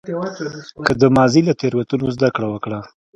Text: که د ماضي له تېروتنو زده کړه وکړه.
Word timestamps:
که 0.85 0.93
د 1.01 1.03
ماضي 1.15 1.41
له 1.47 1.53
تېروتنو 1.59 2.05
زده 2.15 2.29
کړه 2.35 2.47
وکړه. 2.49 2.79